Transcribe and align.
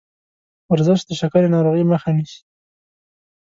ورزش 0.71 0.99
د 1.05 1.11
شکرې 1.19 1.47
ناروغۍ 1.55 1.83
مخه 1.91 2.09
نیسي. 2.17 2.39